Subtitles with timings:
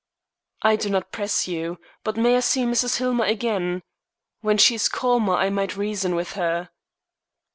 [0.63, 1.79] "I do not press you.
[2.03, 2.97] But may I see Mrs.
[2.97, 3.83] Hillmer again?
[4.39, 6.71] When she is calmer I might reason with her."